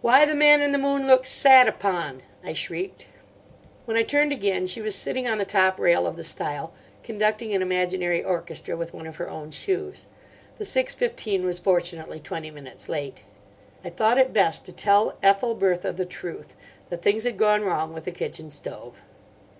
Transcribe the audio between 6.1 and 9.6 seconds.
the stile conducting an imaginary orchestra with one of her own